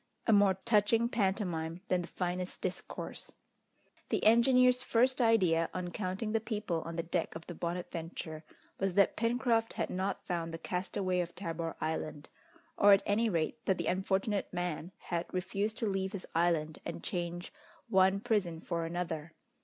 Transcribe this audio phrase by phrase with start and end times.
[0.25, 3.33] A more touching pantomime than the finest discourse.
[4.09, 8.43] The engineer's first idea, on counting the people on the deck of the Bonadventure,
[8.79, 12.29] was that Pencroft had not found the castaway of Tabor Island,
[12.79, 17.03] or at any rate that the unfortunate man had refused to leave his island and
[17.03, 17.53] change
[17.87, 19.33] one prison for another.